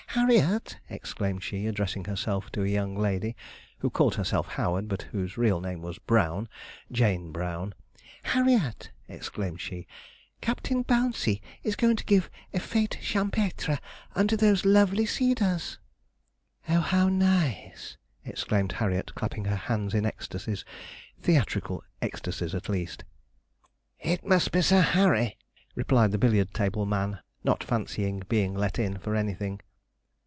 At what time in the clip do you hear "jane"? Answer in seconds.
6.91-7.31